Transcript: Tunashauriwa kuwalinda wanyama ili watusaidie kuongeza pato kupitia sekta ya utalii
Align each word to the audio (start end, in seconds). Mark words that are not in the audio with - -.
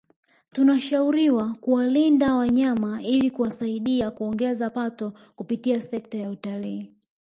Tunashauriwa 0.53 1.53
kuwalinda 1.61 2.35
wanyama 2.35 3.01
ili 3.01 3.33
watusaidie 3.37 4.11
kuongeza 4.11 4.69
pato 4.69 5.13
kupitia 5.35 5.81
sekta 5.81 6.17
ya 6.17 6.29
utalii 6.29 6.93